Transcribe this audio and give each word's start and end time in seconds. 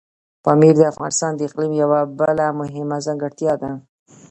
پامیر 0.43 0.73
د 0.77 0.81
افغانستان 0.91 1.31
د 1.35 1.39
اقلیم 1.47 1.73
یوه 1.83 1.99
بله 2.19 2.45
مهمه 2.59 2.97
ځانګړتیا 3.05 3.53
ده. 3.61 3.71